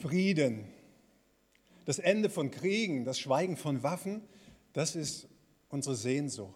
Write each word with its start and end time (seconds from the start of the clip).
Frieden, 0.00 0.64
das 1.84 1.98
Ende 1.98 2.30
von 2.30 2.50
Kriegen, 2.50 3.04
das 3.04 3.18
Schweigen 3.18 3.56
von 3.56 3.82
Waffen, 3.82 4.22
das 4.72 4.96
ist 4.96 5.28
unsere 5.68 5.94
Sehnsucht. 5.94 6.54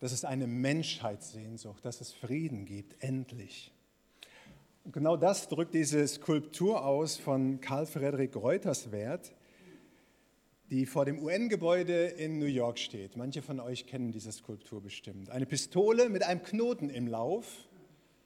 Das 0.00 0.12
ist 0.12 0.24
eine 0.24 0.48
Menschheitssehnsucht, 0.48 1.84
dass 1.84 2.00
es 2.00 2.12
Frieden 2.12 2.64
gibt, 2.64 3.02
endlich. 3.02 3.70
Und 4.84 4.92
genau 4.92 5.16
das 5.16 5.48
drückt 5.48 5.74
diese 5.74 6.06
Skulptur 6.08 6.84
aus 6.84 7.16
von 7.16 7.60
Karl 7.60 7.86
Friedrich 7.86 8.34
Reuterswert, 8.34 9.32
die 10.70 10.86
vor 10.86 11.04
dem 11.04 11.22
UN-Gebäude 11.22 12.06
in 12.06 12.40
New 12.40 12.46
York 12.46 12.80
steht. 12.80 13.16
Manche 13.16 13.42
von 13.42 13.60
euch 13.60 13.86
kennen 13.86 14.10
diese 14.10 14.32
Skulptur 14.32 14.82
bestimmt. 14.82 15.30
Eine 15.30 15.46
Pistole 15.46 16.08
mit 16.08 16.24
einem 16.24 16.42
Knoten 16.42 16.90
im 16.90 17.06
Lauf, 17.06 17.68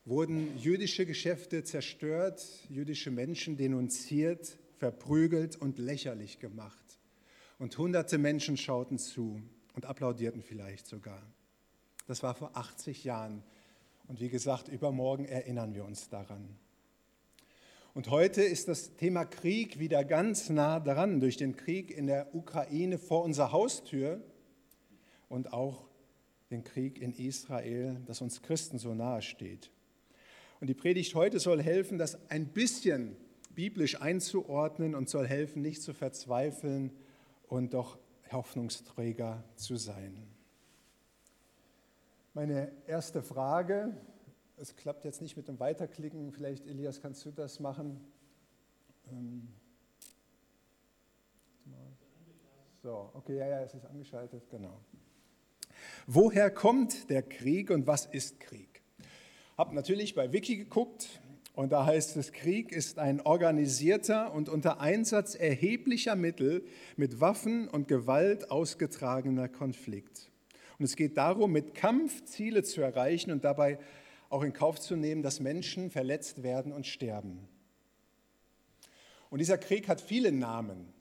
wurden 0.07 0.57
jüdische 0.57 1.05
Geschäfte 1.05 1.65
zerstört, 1.65 2.41
jüdische 2.71 3.11
Menschen 3.11 3.57
denunziert, 3.57 4.57
verprügelt 4.79 5.57
und 5.57 5.79
lächerlich 5.79 6.39
gemacht. 6.39 7.01
Und 7.59 7.77
hunderte 7.77 8.17
Menschen 8.17 8.57
schauten 8.57 8.99
zu 8.99 9.43
und 9.75 9.85
applaudierten 9.85 10.43
vielleicht 10.43 10.87
sogar. 10.87 11.21
Das 12.07 12.23
war 12.23 12.35
vor 12.35 12.57
80 12.57 13.03
Jahren. 13.03 13.43
Und 14.07 14.21
wie 14.21 14.29
gesagt, 14.29 14.69
übermorgen 14.69 15.25
erinnern 15.25 15.75
wir 15.75 15.85
uns 15.85 16.09
daran. 16.09 16.57
Und 17.93 18.09
heute 18.11 18.43
ist 18.43 18.69
das 18.69 18.95
Thema 18.95 19.25
Krieg 19.25 19.81
wieder 19.81 20.05
ganz 20.05 20.51
nah 20.51 20.79
dran, 20.79 21.19
durch 21.19 21.37
den 21.37 21.57
Krieg 21.57 21.91
in 21.91 22.07
der 22.07 22.33
Ukraine 22.33 22.99
vor 22.99 23.25
unserer 23.25 23.51
Haustür 23.51 24.23
und 25.29 25.53
auch 25.53 25.89
den 26.51 26.63
Krieg 26.63 27.01
in 27.01 27.13
Israel, 27.13 28.01
das 28.07 28.21
uns 28.21 28.43
Christen 28.43 28.79
so 28.79 28.95
nahe 28.95 29.23
steht. 29.23 29.73
Und 30.61 30.69
die 30.69 30.75
Predigt 30.75 31.15
heute 31.15 31.39
soll 31.39 31.63
helfen, 31.63 31.99
das 31.99 32.19
ein 32.31 32.49
bisschen 32.49 33.17
biblisch 33.55 34.01
einzuordnen 34.01 34.95
und 34.95 35.09
soll 35.09 35.27
helfen, 35.27 35.63
nicht 35.63 35.83
zu 35.83 35.95
verzweifeln 35.95 36.93
und 37.49 37.75
doch 37.75 37.99
Hoffnungsträger 38.31 39.45
zu 39.57 39.77
sein. 39.77 40.27
Meine 42.35 42.71
erste 42.87 43.23
Frage, 43.23 43.97
es 44.59 44.77
klappt 44.77 45.05
jetzt 45.05 45.23
nicht 45.23 45.37
mit 45.37 45.49
dem 45.49 45.59
Weiterklicken, 45.59 46.33
vielleicht 46.33 46.67
Elias, 46.67 47.01
kannst 47.01 47.25
du 47.25 47.31
das 47.31 47.61
machen? 47.61 48.01
Ähm, 49.11 49.49
so, 52.83 53.11
okay, 53.15 53.39
ja, 53.39 53.47
ja, 53.49 53.61
es 53.63 53.75
ist 53.75 53.85
angeschaltet, 53.87 54.49
genau. 54.51 54.81
Woher 56.07 56.51
kommt 56.51 57.11
der 57.11 57.23
Krieg 57.23 57.71
und 57.71 57.87
was 57.87 58.07
ist 58.07 58.39
Krieg? 58.39 58.76
Habe 59.57 59.75
natürlich 59.75 60.15
bei 60.15 60.35
Wiki 60.35 60.59
geguckt 60.59 61.09
und 61.55 61.73
da 61.73 61.87
heißt 61.87 62.19
es, 62.19 62.33
Krieg 62.33 62.73
ist 62.73 62.99
ein 62.99 63.23
organisierter 63.23 64.35
und 64.35 64.51
unter 64.51 64.81
Einsatz 64.81 65.35
erheblicher 65.35 66.15
Mittel 66.15 66.63
mit 66.99 67.23
Waffen 67.23 67.67
und 67.67 67.89
Gewalt 67.89 68.51
ausgetragener 68.51 69.49
Konflikt. 69.49 70.31
Und 70.79 70.85
es 70.85 70.95
geht 70.95 71.17
darum, 71.17 71.53
mit 71.53 71.75
Kampf 71.75 72.27
Ziele 72.27 72.65
zu 72.65 72.83
erreichen 72.83 73.31
und 73.31 73.45
dabei 73.45 73.79
auch 74.29 74.43
in 74.43 74.53
Kauf 74.53 74.79
zu 74.79 74.95
nehmen, 74.95 75.23
dass 75.23 75.41
Menschen 75.41 75.91
verletzt 75.91 76.43
werden 76.43 76.71
und 76.71 76.87
sterben. 76.87 77.49
Und 79.31 79.39
dieser 79.39 79.57
Krieg 79.57 79.89
hat 79.89 80.03
viele 80.03 80.33
Namen. 80.33 80.93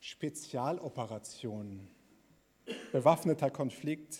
Spezialoperationen, 0.00 1.86
bewaffneter 2.90 3.50
Konflikt, 3.50 4.18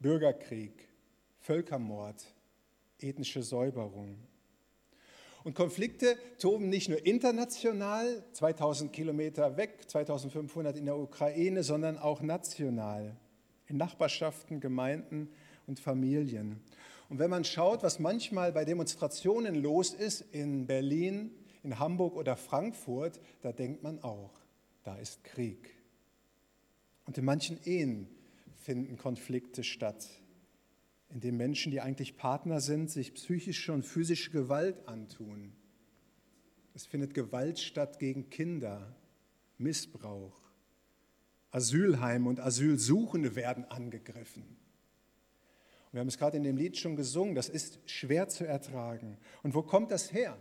Bürgerkrieg, 0.00 0.88
Völkermord, 1.40 2.33
ethnische 3.04 3.42
Säuberung. 3.42 4.16
Und 5.44 5.54
Konflikte 5.54 6.16
toben 6.38 6.70
nicht 6.70 6.88
nur 6.88 7.04
international, 7.04 8.24
2000 8.32 8.92
Kilometer 8.92 9.58
weg, 9.58 9.78
2500 9.86 10.76
in 10.78 10.86
der 10.86 10.96
Ukraine, 10.96 11.62
sondern 11.62 11.98
auch 11.98 12.22
national, 12.22 13.14
in 13.66 13.76
Nachbarschaften, 13.76 14.60
Gemeinden 14.60 15.28
und 15.66 15.80
Familien. 15.80 16.62
Und 17.10 17.18
wenn 17.18 17.28
man 17.28 17.44
schaut, 17.44 17.82
was 17.82 17.98
manchmal 17.98 18.52
bei 18.52 18.64
Demonstrationen 18.64 19.54
los 19.54 19.92
ist 19.92 20.22
in 20.32 20.66
Berlin, 20.66 21.30
in 21.62 21.78
Hamburg 21.78 22.16
oder 22.16 22.36
Frankfurt, 22.36 23.20
da 23.42 23.52
denkt 23.52 23.82
man 23.82 24.02
auch, 24.02 24.32
da 24.82 24.96
ist 24.96 25.22
Krieg. 25.24 25.74
Und 27.04 27.18
in 27.18 27.24
manchen 27.26 27.58
Ehen 27.64 28.08
finden 28.56 28.96
Konflikte 28.96 29.62
statt 29.62 30.08
in 31.14 31.20
dem 31.20 31.36
Menschen, 31.36 31.70
die 31.70 31.80
eigentlich 31.80 32.16
Partner 32.16 32.60
sind, 32.60 32.90
sich 32.90 33.14
psychische 33.14 33.72
und 33.72 33.84
physische 33.84 34.32
Gewalt 34.32 34.88
antun. 34.88 35.52
Es 36.74 36.86
findet 36.86 37.14
Gewalt 37.14 37.60
statt 37.60 38.00
gegen 38.00 38.30
Kinder, 38.30 38.96
Missbrauch. 39.56 40.36
Asylheime 41.52 42.28
und 42.28 42.40
Asylsuchende 42.40 43.36
werden 43.36 43.64
angegriffen. 43.66 44.42
Und 44.42 45.92
wir 45.92 46.00
haben 46.00 46.08
es 46.08 46.18
gerade 46.18 46.36
in 46.36 46.42
dem 46.42 46.56
Lied 46.56 46.76
schon 46.76 46.96
gesungen, 46.96 47.36
das 47.36 47.48
ist 47.48 47.78
schwer 47.88 48.28
zu 48.28 48.44
ertragen. 48.44 49.16
Und 49.44 49.54
wo 49.54 49.62
kommt 49.62 49.92
das 49.92 50.12
her? 50.12 50.36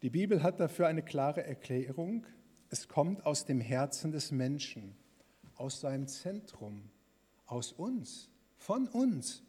Die 0.00 0.08
Bibel 0.08 0.42
hat 0.42 0.58
dafür 0.58 0.86
eine 0.86 1.02
klare 1.02 1.44
Erklärung. 1.44 2.24
Es 2.70 2.88
kommt 2.88 3.26
aus 3.26 3.44
dem 3.44 3.60
Herzen 3.60 4.10
des 4.10 4.30
Menschen, 4.30 4.96
aus 5.56 5.80
seinem 5.80 6.06
Zentrum, 6.06 6.88
aus 7.44 7.72
uns 7.72 8.30
von 8.58 8.86
uns. 8.88 9.42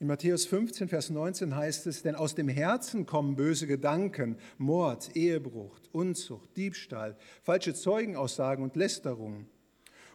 In 0.00 0.08
Matthäus 0.08 0.44
15, 0.46 0.88
Vers 0.88 1.10
19 1.10 1.54
heißt 1.54 1.86
es, 1.86 2.02
denn 2.02 2.16
aus 2.16 2.34
dem 2.34 2.48
Herzen 2.48 3.06
kommen 3.06 3.36
böse 3.36 3.66
Gedanken, 3.66 4.36
Mord, 4.58 5.14
Ehebruch, 5.14 5.78
Unzucht, 5.92 6.56
Diebstahl, 6.56 7.16
falsche 7.42 7.74
Zeugenaussagen 7.74 8.64
und 8.64 8.76
Lästerung. 8.76 9.46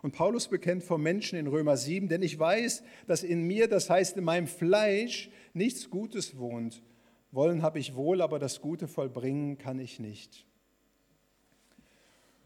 Und 0.01 0.13
Paulus 0.13 0.47
bekennt 0.47 0.83
vor 0.83 0.97
Menschen 0.97 1.39
in 1.39 1.47
Römer 1.47 1.77
7, 1.77 2.07
denn 2.07 2.21
ich 2.21 2.37
weiß, 2.37 2.83
dass 3.07 3.23
in 3.23 3.43
mir, 3.43 3.67
das 3.67 3.89
heißt 3.89 4.17
in 4.17 4.23
meinem 4.23 4.47
Fleisch, 4.47 5.29
nichts 5.53 5.89
Gutes 5.89 6.37
wohnt. 6.37 6.83
Wollen 7.31 7.61
habe 7.61 7.79
ich 7.79 7.95
wohl, 7.95 8.21
aber 8.21 8.39
das 8.39 8.61
Gute 8.61 8.87
vollbringen 8.87 9.57
kann 9.57 9.79
ich 9.79 9.99
nicht. 9.99 10.45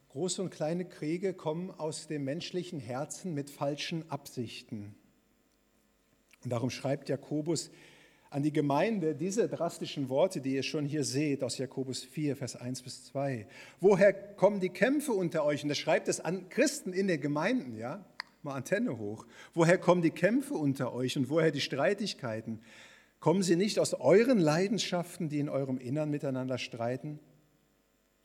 Große 0.09 0.41
und 0.41 0.51
kleine 0.51 0.85
Kriege 0.85 1.33
kommen 1.33 1.71
aus 1.71 2.07
dem 2.07 2.23
menschlichen 2.23 2.79
Herzen 2.79 3.33
mit 3.33 3.49
falschen 3.49 4.09
Absichten. 4.11 4.95
Und 6.43 6.49
darum 6.49 6.69
schreibt 6.69 7.09
Jakobus 7.09 7.71
an 8.29 8.41
die 8.41 8.51
Gemeinde 8.51 9.13
diese 9.13 9.47
drastischen 9.47 10.09
Worte, 10.09 10.41
die 10.41 10.55
ihr 10.55 10.63
schon 10.63 10.85
hier 10.85 11.03
seht, 11.03 11.43
aus 11.43 11.59
Jakobus 11.59 12.03
4, 12.03 12.35
Vers 12.35 12.55
1 12.55 12.81
bis 12.81 13.05
2. 13.05 13.45
Woher 13.79 14.11
kommen 14.11 14.59
die 14.59 14.69
Kämpfe 14.69 15.13
unter 15.13 15.45
euch? 15.45 15.61
Und 15.61 15.69
das 15.69 15.77
schreibt 15.77 16.07
es 16.07 16.19
an 16.19 16.49
Christen 16.49 16.93
in 16.93 17.07
den 17.07 17.21
Gemeinden, 17.21 17.77
ja? 17.77 18.03
Mal 18.41 18.55
Antenne 18.55 18.97
hoch. 18.97 19.25
Woher 19.53 19.77
kommen 19.77 20.01
die 20.01 20.09
Kämpfe 20.09 20.55
unter 20.55 20.93
euch 20.93 21.15
und 21.15 21.29
woher 21.29 21.51
die 21.51 21.61
Streitigkeiten? 21.61 22.59
Kommen 23.19 23.43
sie 23.43 23.55
nicht 23.55 23.79
aus 23.79 23.93
euren 23.93 24.39
Leidenschaften, 24.39 25.29
die 25.29 25.39
in 25.39 25.47
eurem 25.47 25.77
Innern 25.77 26.09
miteinander 26.09 26.57
streiten? 26.57 27.19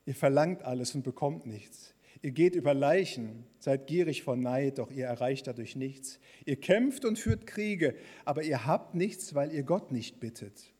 Ihr 0.07 0.15
verlangt 0.15 0.63
alles 0.63 0.95
und 0.95 1.05
bekommt 1.05 1.47
nichts. 1.47 1.95
Ihr 2.21 2.33
geht 2.33 2.55
über 2.55 2.75
Leichen, 2.75 3.45
seid 3.61 3.87
gierig 3.87 4.23
vor 4.23 4.37
Neid, 4.37 4.79
doch 4.79 4.91
ihr 4.91 5.07
erreicht 5.07 5.47
dadurch 5.47 5.77
nichts. 5.77 6.19
Ihr 6.45 6.57
kämpft 6.57 7.05
und 7.05 7.19
führt 7.19 7.47
Kriege, 7.47 7.95
aber 8.25 8.43
ihr 8.43 8.67
habt 8.67 8.95
nichts, 8.95 9.35
weil 9.35 9.53
ihr 9.53 9.63
Gott 9.63 9.93
nicht 9.93 10.19
bittet. 10.19 10.73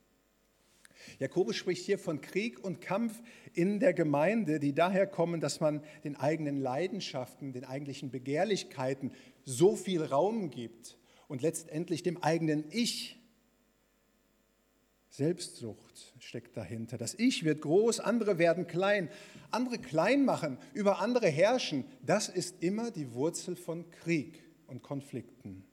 Jakobus 1.19 1.57
spricht 1.57 1.85
hier 1.85 1.99
von 1.99 2.21
Krieg 2.21 2.63
und 2.63 2.81
Kampf 2.81 3.23
in 3.55 3.81
der 3.81 3.95
Gemeinde, 3.95 4.59
die 4.59 4.75
daher 4.75 5.07
kommen, 5.07 5.41
dass 5.41 5.61
man 5.61 5.83
den 6.05 6.17
eigenen 6.17 6.61
Leidenschaften, 6.61 7.53
den 7.53 7.65
eigentlichen 7.65 8.11
Begehrlichkeiten 8.11 9.13
so 9.45 9.77
viel 9.77 10.03
Raum 10.03 10.51
gibt 10.51 10.99
und 11.29 11.43
letztendlich 11.43 12.03
dem 12.03 12.23
eigenen 12.23 12.65
Ich. 12.71 13.18
Selbstsucht 15.11 16.15
steckt 16.19 16.57
dahinter. 16.57 16.99
Das 16.99 17.15
Ich 17.15 17.45
wird 17.45 17.63
groß, 17.63 18.01
andere 18.01 18.39
werden 18.39 18.67
klein. 18.67 19.09
Andere 19.51 19.79
klein 19.79 20.25
machen, 20.25 20.59
über 20.75 21.01
andere 21.01 21.29
herrschen, 21.29 21.85
das 22.05 22.29
ist 22.29 22.63
immer 22.63 22.91
die 22.91 23.13
Wurzel 23.15 23.57
von 23.57 23.91
Krieg 23.91 24.43
und 24.67 24.83
Konflikten. 24.83 25.65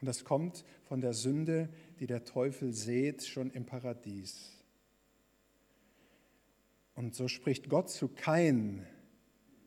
Und 0.00 0.06
das 0.06 0.24
kommt 0.24 0.64
von 0.84 1.00
der 1.00 1.14
Sünde, 1.14 1.70
die 1.98 2.06
der 2.06 2.24
Teufel 2.24 2.72
sät, 2.72 3.24
schon 3.24 3.50
im 3.50 3.64
Paradies. 3.64 4.52
Und 6.94 7.14
so 7.14 7.28
spricht 7.28 7.68
Gott 7.70 7.90
zu 7.90 8.08
Kain, 8.08 8.86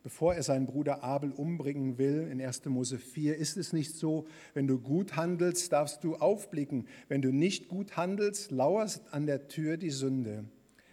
bevor 0.04 0.36
er 0.36 0.44
seinen 0.44 0.66
Bruder 0.66 1.04
Abel 1.04 1.32
umbringen 1.32 1.98
will, 1.98 2.28
in 2.32 2.42
1. 2.42 2.66
Mose 2.66 2.98
4, 2.98 3.38
ist 3.38 3.58
es 3.58 3.74
nicht 3.74 3.96
so, 3.96 4.28
wenn 4.54 4.68
du 4.68 4.80
gut 4.80 5.16
handelst, 5.16 5.72
darfst 5.72 6.04
du 6.04 6.16
aufblicken. 6.16 6.88
Wenn 7.08 7.22
du 7.22 7.32
nicht 7.32 7.68
gut 7.68 7.98
handelst, 7.98 8.52
lauerst 8.52 9.14
an 9.14 9.26
der 9.26 9.48
Tür 9.48 9.78
die 9.78 9.90
Sünde. 9.90 10.46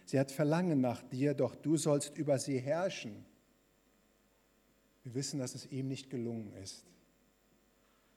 Sie 0.05 0.19
hat 0.19 0.31
Verlangen 0.31 0.81
nach 0.81 1.03
dir, 1.03 1.33
doch 1.33 1.55
du 1.55 1.77
sollst 1.77 2.17
über 2.17 2.39
sie 2.39 2.59
herrschen. 2.59 3.25
Wir 5.03 5.15
wissen, 5.15 5.39
dass 5.39 5.55
es 5.55 5.65
ihm 5.71 5.87
nicht 5.87 6.09
gelungen 6.09 6.53
ist. 6.63 6.85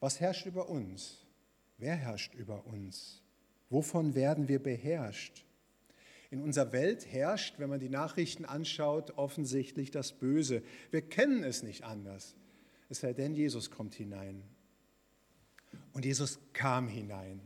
Was 0.01 0.21
herrscht 0.21 0.47
über 0.47 0.69
uns? 0.69 1.27
Wer 1.79 1.95
herrscht 1.95 2.35
über 2.35 2.67
uns? 2.67 3.23
Wovon 3.69 4.15
werden 4.15 4.49
wir 4.49 4.63
beherrscht? 4.63 5.45
In 6.31 6.41
unserer 6.41 6.73
Welt 6.73 7.07
herrscht, 7.07 7.59
wenn 7.59 7.69
man 7.69 7.81
die 7.81 7.89
Nachrichten 7.89 8.45
anschaut, 8.45 9.13
offensichtlich 9.17 9.91
das 9.91 10.13
Böse. 10.13 10.63
Wir 10.91 11.03
kennen 11.03 11.43
es 11.43 11.63
nicht 11.63 11.83
anders. 11.85 12.37
Es 12.89 13.01
sei 13.01 13.13
denn, 13.13 13.35
Jesus 13.35 13.71
kommt 13.71 13.95
hinein. 13.95 14.43
Und 15.93 16.05
Jesus 16.05 16.39
kam 16.53 16.89
hinein. 16.89 17.41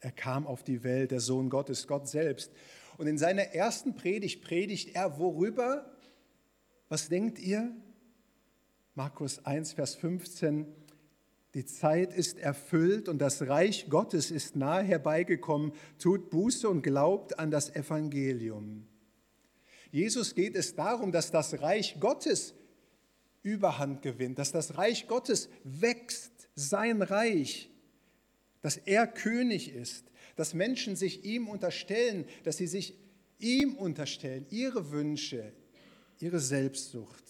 Er 0.00 0.12
kam 0.12 0.46
auf 0.46 0.62
die 0.62 0.84
Welt, 0.84 1.10
der 1.10 1.20
Sohn 1.20 1.50
Gottes, 1.50 1.86
Gott 1.86 2.08
selbst. 2.08 2.52
Und 2.98 3.06
in 3.06 3.18
seiner 3.18 3.42
ersten 3.42 3.94
Predigt 3.94 4.42
predigt 4.42 4.94
er 4.94 5.18
worüber? 5.18 5.90
Was 6.88 7.08
denkt 7.08 7.38
ihr? 7.38 7.74
Markus 8.94 9.44
1, 9.44 9.72
Vers 9.72 9.96
15. 9.96 10.66
Die 11.54 11.64
Zeit 11.64 12.12
ist 12.12 12.38
erfüllt 12.38 13.08
und 13.08 13.18
das 13.18 13.42
Reich 13.42 13.86
Gottes 13.88 14.32
ist 14.32 14.56
nahe 14.56 14.82
herbeigekommen. 14.82 15.72
Tut 15.98 16.30
Buße 16.30 16.68
und 16.68 16.82
glaubt 16.82 17.38
an 17.38 17.52
das 17.52 17.74
Evangelium. 17.74 18.88
Jesus 19.92 20.34
geht 20.34 20.56
es 20.56 20.74
darum, 20.74 21.12
dass 21.12 21.30
das 21.30 21.60
Reich 21.60 21.98
Gottes 22.00 22.54
Überhand 23.42 24.02
gewinnt, 24.02 24.40
dass 24.40 24.50
das 24.50 24.76
Reich 24.76 25.06
Gottes 25.06 25.48
wächst, 25.62 26.32
sein 26.56 27.02
Reich, 27.02 27.70
dass 28.62 28.76
er 28.76 29.06
König 29.06 29.72
ist, 29.72 30.10
dass 30.34 30.54
Menschen 30.54 30.96
sich 30.96 31.24
ihm 31.24 31.48
unterstellen, 31.48 32.24
dass 32.42 32.56
sie 32.56 32.66
sich 32.66 32.98
ihm 33.38 33.76
unterstellen, 33.76 34.46
ihre 34.50 34.90
Wünsche, 34.90 35.52
ihre 36.18 36.40
Selbstsucht 36.40 37.23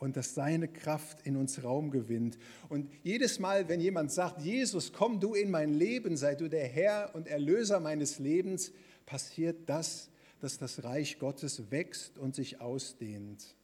und 0.00 0.16
dass 0.16 0.34
seine 0.34 0.66
Kraft 0.66 1.26
in 1.26 1.36
uns 1.36 1.62
Raum 1.62 1.90
gewinnt. 1.90 2.38
Und 2.70 2.90
jedes 3.02 3.38
Mal, 3.38 3.68
wenn 3.68 3.80
jemand 3.80 4.10
sagt, 4.10 4.40
Jesus, 4.40 4.92
komm 4.92 5.20
du 5.20 5.34
in 5.34 5.50
mein 5.50 5.74
Leben, 5.74 6.16
sei 6.16 6.34
du 6.34 6.48
der 6.48 6.66
Herr 6.66 7.14
und 7.14 7.28
Erlöser 7.28 7.80
meines 7.80 8.18
Lebens, 8.18 8.72
passiert 9.04 9.68
das, 9.68 10.10
dass 10.40 10.56
das 10.56 10.84
Reich 10.84 11.18
Gottes 11.18 11.70
wächst 11.70 12.18
und 12.18 12.34
sich 12.34 12.62
ausdehnt. 12.62 13.54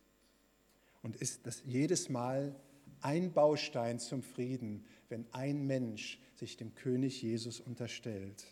Und 1.03 1.17
ist 1.17 1.47
das 1.47 1.63
jedes 1.65 2.11
Mal 2.11 2.55
ein 3.01 3.33
Baustein 3.33 3.99
zum 3.99 4.23
Frieden, 4.23 4.85
wenn 5.09 5.25
ein 5.33 5.67
Mensch 5.67 6.21
sich 6.35 6.59
dem 6.59 6.75
König 6.75 7.23
Jesus 7.23 7.61
unterstellt, 7.61 8.45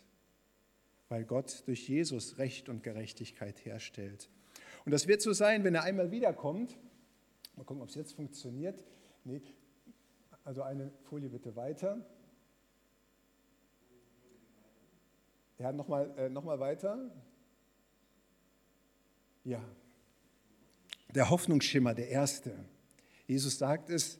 weil 1.07 1.23
Gott 1.23 1.61
durch 1.67 1.87
Jesus 1.87 2.39
Recht 2.39 2.67
und 2.67 2.81
Gerechtigkeit 2.81 3.63
herstellt. 3.63 4.27
Und 4.85 4.91
das 4.91 5.07
wird 5.07 5.21
so 5.21 5.33
sein, 5.33 5.63
wenn 5.63 5.75
er 5.75 5.83
einmal 5.83 6.09
wiederkommt 6.09 6.75
Mal 7.55 7.63
gucken, 7.63 7.81
ob 7.81 7.89
es 7.89 7.95
jetzt 7.95 8.13
funktioniert. 8.13 8.83
Nee. 9.23 9.41
Also 10.43 10.61
eine 10.61 10.91
Folie 11.09 11.29
bitte 11.29 11.55
weiter. 11.55 12.05
Ja, 15.57 15.71
nochmal 15.71 16.13
äh, 16.17 16.29
noch 16.29 16.45
weiter. 16.45 17.11
Ja. 19.43 19.63
Der 21.13 21.29
Hoffnungsschimmer, 21.29 21.93
der 21.93 22.09
erste. 22.09 22.53
Jesus 23.25 23.57
sagt 23.57 23.89
es 23.89 24.19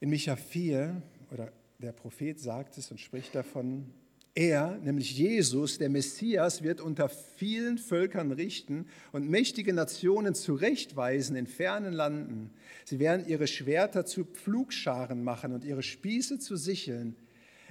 in 0.00 0.10
Micha 0.10 0.36
4, 0.36 1.00
oder 1.30 1.52
der 1.78 1.92
Prophet 1.92 2.40
sagt 2.40 2.76
es 2.76 2.90
und 2.90 2.98
spricht 2.98 3.34
davon, 3.34 3.94
er, 4.36 4.78
nämlich 4.82 5.16
Jesus, 5.16 5.78
der 5.78 5.88
Messias, 5.88 6.62
wird 6.62 6.80
unter 6.80 7.08
vielen 7.08 7.78
Völkern 7.78 8.30
richten 8.30 8.86
und 9.10 9.28
mächtige 9.28 9.72
Nationen 9.72 10.34
zurechtweisen 10.34 11.36
in 11.36 11.46
fernen 11.46 11.94
Landen. 11.94 12.50
Sie 12.84 12.98
werden 12.98 13.26
ihre 13.26 13.46
Schwerter 13.46 14.04
zu 14.04 14.24
Pflugscharen 14.24 15.24
machen 15.24 15.52
und 15.52 15.64
ihre 15.64 15.82
Spieße 15.82 16.38
zu 16.38 16.56
Sicheln. 16.56 17.16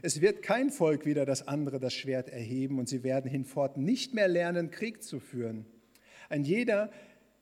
Es 0.02 0.22
wird 0.22 0.42
kein 0.42 0.72
Volk 0.72 1.06
wieder 1.06 1.26
das 1.26 1.48
andere 1.48 1.80
das 1.80 1.94
Schwert 1.94 2.30
erheben 2.30 2.80
und 2.80 2.90
sie 2.90 3.04
werden 3.04 3.30
hinfort 3.30 3.78
nicht 3.78 4.14
mehr 4.14 4.28
lernen, 4.28 4.72
Krieg 4.72 5.04
zu 5.04 5.20
führen. 5.20 5.66
Ein 6.30 6.44
jeder 6.44 6.92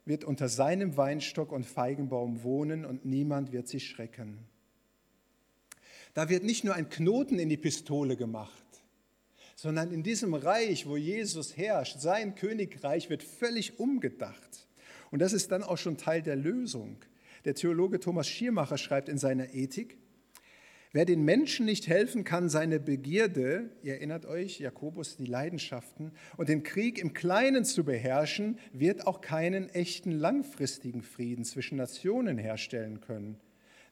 wird 0.05 0.25
unter 0.25 0.49
seinem 0.49 0.97
Weinstock 0.97 1.51
und 1.51 1.65
Feigenbaum 1.65 2.43
wohnen 2.43 2.85
und 2.85 3.05
niemand 3.05 3.53
wird 3.53 3.69
sich 3.69 3.87
schrecken. 3.87 4.39
Da 6.13 6.29
wird 6.29 6.43
nicht 6.43 6.63
nur 6.63 6.75
ein 6.75 6.89
Knoten 6.89 7.39
in 7.39 7.49
die 7.49 7.57
Pistole 7.57 8.17
gemacht, 8.17 8.72
sondern 9.55 9.91
in 9.91 10.03
diesem 10.03 10.33
Reich, 10.33 10.87
wo 10.87 10.97
Jesus 10.97 11.57
herrscht, 11.57 11.99
sein 11.99 12.35
Königreich 12.35 13.09
wird 13.09 13.23
völlig 13.23 13.79
umgedacht. 13.79 14.67
Und 15.11 15.19
das 15.19 15.33
ist 15.33 15.51
dann 15.51 15.63
auch 15.63 15.77
schon 15.77 15.97
Teil 15.97 16.21
der 16.21 16.35
Lösung. 16.35 16.97
Der 17.45 17.55
Theologe 17.55 17.99
Thomas 17.99 18.27
Schiermacher 18.27 18.77
schreibt 18.77 19.09
in 19.09 19.17
seiner 19.17 19.53
Ethik, 19.53 19.97
Wer 20.95 21.05
den 21.05 21.25
Menschen 21.25 21.65
nicht 21.65 21.87
helfen 21.87 22.23
kann, 22.23 22.49
seine 22.49 22.79
Begierde, 22.79 23.71
ihr 23.81 23.95
erinnert 23.95 24.27
euch, 24.27 24.59
Jakobus, 24.59 25.17
die 25.17 25.25
Leidenschaften, 25.25 26.11
und 26.37 26.49
den 26.49 26.61
Krieg 26.61 26.99
im 26.99 27.13
Kleinen 27.13 27.65
zu 27.65 27.83
beherrschen, 27.83 28.59
wird 28.73 29.07
auch 29.07 29.19
keinen 29.19 29.69
echten 29.69 30.11
langfristigen 30.11 31.01
Frieden 31.01 31.45
zwischen 31.45 31.77
Nationen 31.77 32.37
herstellen 32.37 33.01
können. 33.01 33.39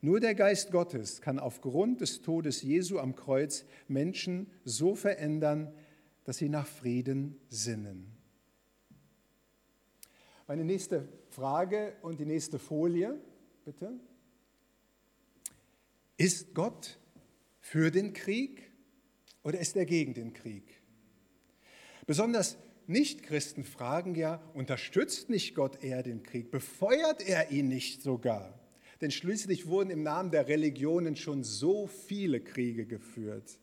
Nur 0.01 0.20
der 0.20 0.34
Geist 0.34 0.72
Gottes 0.72 1.22
kann 1.22 1.38
aufgrund 1.38 2.01
des 2.01 2.24
Todes 2.24 2.63
Jesu 2.63 2.98
am 2.98 3.15
Kreuz 3.15 3.65
Menschen 3.88 4.51
so 4.63 4.96
verändern, 4.96 5.72
dass 6.24 6.38
sie 6.38 6.50
nach 6.50 6.65
Frieden 6.65 7.39
sinnen. 7.50 8.17
Meine 10.48 10.65
nächste 10.65 11.08
Frage 11.29 11.93
und 12.01 12.20
die 12.20 12.25
nächste 12.25 12.58
Folie, 12.58 13.22
bitte. 13.63 13.93
Ist 16.17 16.53
Gott 16.55 17.00
für 17.60 17.91
den 17.91 18.13
Krieg 18.13 18.72
oder 19.43 19.60
ist 19.60 19.75
er 19.75 19.86
gegen 19.86 20.15
den 20.15 20.34
Krieg? 20.34 20.81
Besonders 22.08 22.58
Nichtchristen 22.88 23.63
fragen 23.63 24.15
ja, 24.15 24.41
unterstützt 24.53 25.29
nicht 25.29 25.53
Gott 25.53 25.84
eher 25.84 26.01
den 26.01 26.24
Krieg? 26.24 26.51
Befeuert 26.51 27.22
er 27.27 27.51
ihn 27.51 27.67
nicht 27.67 28.01
sogar? 28.01 28.60
Denn 29.01 29.12
schließlich 29.12 29.67
wurden 29.67 29.89
im 29.89 30.03
Namen 30.03 30.31
der 30.31 30.48
Religionen 30.48 31.15
schon 31.15 31.43
so 31.43 31.88
viele 31.88 32.39
Kriege 32.39 32.86
geführt. 32.86 33.60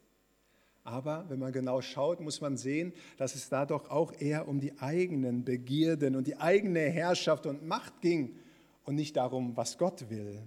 Aber 0.82 1.26
wenn 1.28 1.38
man 1.38 1.52
genau 1.52 1.80
schaut, 1.80 2.20
muss 2.20 2.40
man 2.40 2.56
sehen, 2.56 2.92
dass 3.18 3.34
es 3.34 3.48
da 3.48 3.66
doch 3.66 3.90
auch 3.90 4.12
eher 4.18 4.48
um 4.48 4.58
die 4.58 4.78
eigenen 4.78 5.44
Begierden 5.44 6.16
und 6.16 6.26
die 6.26 6.38
eigene 6.38 6.80
Herrschaft 6.80 7.46
und 7.46 7.66
Macht 7.66 8.00
ging 8.00 8.36
und 8.84 8.94
nicht 8.94 9.16
darum, 9.16 9.56
was 9.56 9.78
Gott 9.78 10.10
will. 10.10 10.42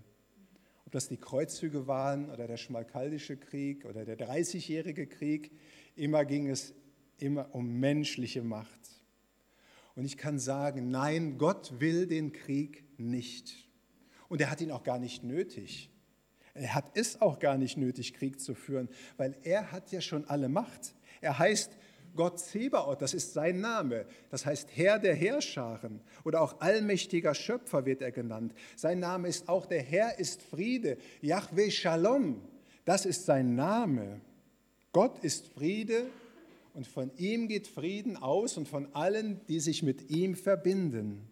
Ob 0.86 0.92
das 0.92 1.08
die 1.08 1.18
Kreuzzüge 1.18 1.88
waren 1.88 2.30
oder 2.32 2.48
der 2.48 2.58
Schmalkaldische 2.58 3.38
Krieg 3.38 3.86
oder 3.86 4.04
der 4.04 4.18
Dreißigjährige 4.18 5.08
Krieg, 5.08 5.52
immer 5.96 6.26
ging 6.26 6.50
es 6.50 6.74
immer 7.18 7.54
um 7.54 7.80
menschliche 7.80 8.42
Macht. 8.42 8.80
Und 9.96 10.06
ich 10.06 10.18
kann 10.18 10.40
sagen, 10.40 10.90
nein, 10.90 11.38
Gott 11.38 11.80
will 11.80 12.08
den 12.08 12.34
Krieg 12.34 12.84
nicht. 12.98 13.71
Und 14.32 14.40
er 14.40 14.50
hat 14.50 14.62
ihn 14.62 14.72
auch 14.72 14.84
gar 14.84 14.98
nicht 14.98 15.26
nötig. 15.26 15.90
Er 16.54 16.74
hat 16.74 16.86
es 16.94 17.22
auch 17.22 17.38
gar 17.40 17.58
nicht 17.58 17.76
nötig, 17.76 18.14
Krieg 18.14 18.40
zu 18.40 18.56
führen, 18.56 18.88
weil 19.18 19.36
er 19.44 19.74
hat 19.74 19.92
ja 19.92 20.00
schon 20.00 20.24
alle 20.24 20.48
Macht. 20.48 20.96
Er 21.20 21.38
heißt 21.38 21.76
Gott 22.16 22.40
Zebaoth, 22.40 23.02
das 23.02 23.14
ist 23.14 23.34
sein 23.34 23.60
Name. 23.60 24.06
Das 24.30 24.46
heißt 24.46 24.70
Herr 24.74 25.00
der 25.00 25.16
Herrscharen 25.16 26.00
oder 26.24 26.40
auch 26.40 26.62
allmächtiger 26.62 27.36
Schöpfer 27.36 27.86
wird 27.86 28.02
er 28.02 28.14
genannt. 28.14 28.54
Sein 28.78 29.02
Name 29.02 29.28
ist 29.28 29.50
auch 29.50 29.66
der 29.66 29.82
Herr 29.82 30.18
ist 30.18 30.42
Friede, 30.44 30.98
Yahweh 31.20 31.70
Shalom. 31.70 32.42
Das 32.86 33.06
ist 33.06 33.26
sein 33.26 33.56
Name. 33.56 34.22
Gott 34.94 35.22
ist 35.26 35.50
Friede 35.50 36.06
und 36.74 36.88
von 36.88 37.12
ihm 37.18 37.50
geht 37.50 37.68
Frieden 37.68 38.16
aus 38.16 38.56
und 38.56 38.70
von 38.70 38.96
allen, 38.96 39.42
die 39.50 39.60
sich 39.60 39.84
mit 39.84 40.10
ihm 40.10 40.38
verbinden. 40.38 41.28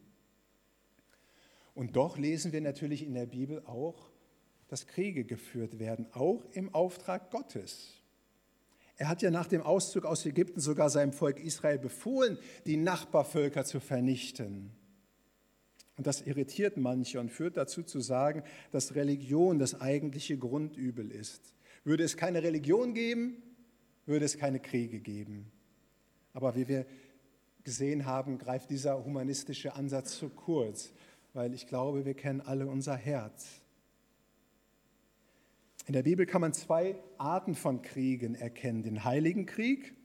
Und 1.75 1.95
doch 1.95 2.17
lesen 2.17 2.51
wir 2.51 2.61
natürlich 2.61 3.05
in 3.05 3.13
der 3.13 3.25
Bibel 3.25 3.61
auch, 3.65 4.11
dass 4.67 4.87
Kriege 4.87 5.25
geführt 5.25 5.79
werden, 5.79 6.07
auch 6.13 6.45
im 6.51 6.73
Auftrag 6.73 7.31
Gottes. 7.31 7.99
Er 8.97 9.07
hat 9.07 9.21
ja 9.21 9.31
nach 9.31 9.47
dem 9.47 9.61
Auszug 9.61 10.05
aus 10.05 10.25
Ägypten 10.25 10.59
sogar 10.59 10.89
seinem 10.89 11.13
Volk 11.13 11.39
Israel 11.39 11.79
befohlen, 11.79 12.37
die 12.65 12.77
Nachbarvölker 12.77 13.63
zu 13.63 13.79
vernichten. 13.79 14.71
Und 15.95 16.05
das 16.07 16.21
irritiert 16.21 16.77
manche 16.77 17.19
und 17.19 17.29
führt 17.29 17.57
dazu 17.57 17.83
zu 17.83 17.99
sagen, 17.99 18.43
dass 18.71 18.95
Religion 18.95 19.57
das 19.57 19.79
eigentliche 19.79 20.37
Grundübel 20.37 21.11
ist. 21.11 21.53
Würde 21.83 22.03
es 22.03 22.17
keine 22.17 22.43
Religion 22.43 22.93
geben, 22.93 23.41
würde 24.05 24.25
es 24.25 24.37
keine 24.37 24.59
Kriege 24.59 24.99
geben. 24.99 25.51
Aber 26.33 26.55
wie 26.55 26.67
wir 26.67 26.85
gesehen 27.63 28.05
haben, 28.05 28.37
greift 28.37 28.69
dieser 28.69 29.03
humanistische 29.03 29.73
Ansatz 29.75 30.17
zu 30.17 30.29
kurz, 30.29 30.91
weil 31.33 31.53
ich 31.53 31.67
glaube, 31.67 32.05
wir 32.05 32.13
kennen 32.13 32.41
alle 32.41 32.67
unser 32.67 32.95
Herz. 32.95 33.61
In 35.85 35.93
der 35.93 36.03
Bibel 36.03 36.25
kann 36.25 36.41
man 36.41 36.53
zwei 36.53 36.95
Arten 37.17 37.55
von 37.55 37.81
Kriegen 37.81 38.35
erkennen, 38.35 38.83
den 38.83 39.03
heiligen 39.03 39.45
Krieg 39.45 39.95